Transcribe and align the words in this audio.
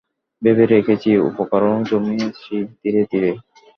ভেবে 0.41 0.65
রেখেছি, 0.65 1.09
উপকরণও 1.29 1.81
জমিয়েছি 1.89 2.53
ধীরে 2.81 3.01
ধীরে। 3.11 3.31